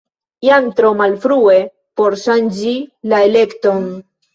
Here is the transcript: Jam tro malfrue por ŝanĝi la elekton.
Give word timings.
Jam 0.47 0.69
tro 0.79 0.93
malfrue 1.01 1.59
por 2.03 2.21
ŝanĝi 2.25 2.77
la 3.15 3.25
elekton. 3.33 3.91